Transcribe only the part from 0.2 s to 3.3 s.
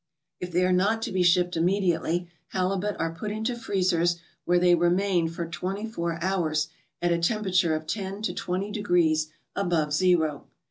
If they are not to be shipped immediately halibut are put